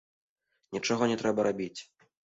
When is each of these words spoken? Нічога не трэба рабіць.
Нічога 0.77 1.03
не 1.13 1.21
трэба 1.23 1.49
рабіць. 1.53 1.77